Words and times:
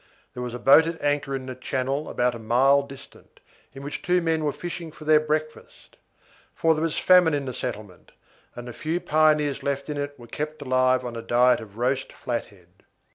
There 0.33 0.41
was 0.41 0.55
a 0.55 0.57
boat 0.57 0.87
at 0.87 0.99
anchor 0.99 1.35
in 1.35 1.45
the 1.45 1.53
channel 1.53 2.09
about 2.09 2.33
a 2.33 2.39
mile 2.39 2.81
distant, 2.81 3.39
in 3.71 3.83
which 3.83 4.01
two 4.01 4.19
men 4.19 4.43
were 4.43 4.51
fishing 4.51 4.91
for 4.91 5.05
their 5.05 5.19
breakfast, 5.19 5.95
for 6.55 6.73
there 6.73 6.81
was 6.81 6.97
famine 6.97 7.35
in 7.35 7.45
the 7.45 7.53
settlement, 7.53 8.11
and 8.55 8.67
the 8.67 8.73
few 8.73 8.99
pioneers 8.99 9.61
left 9.61 9.89
in 9.89 9.97
it 9.97 10.17
were 10.17 10.25
kept 10.25 10.63
alive 10.63 11.05
on 11.05 11.15
a 11.15 11.21
diet 11.21 11.59
of 11.59 11.77
roast 11.77 12.11
flathead. 12.11 12.81